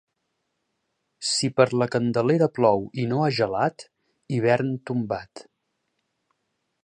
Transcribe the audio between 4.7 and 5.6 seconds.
tombat.